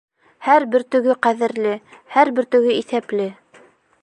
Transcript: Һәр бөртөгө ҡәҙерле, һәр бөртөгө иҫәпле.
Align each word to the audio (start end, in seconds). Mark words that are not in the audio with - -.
Һәр 0.45 0.63
бөртөгө 0.75 1.17
ҡәҙерле, 1.27 1.75
һәр 2.17 2.35
бөртөгө 2.41 2.77
иҫәпле. 2.81 3.33